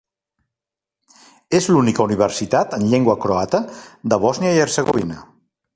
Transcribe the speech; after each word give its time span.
És 1.59 1.67
l'única 1.73 2.03
universitat 2.07 2.75
en 2.79 2.89
llengua 2.95 3.19
croata 3.27 3.65
de 4.15 4.23
Bòsnia 4.27 4.57
i 4.57 4.65
Hercegovina. 4.65 5.25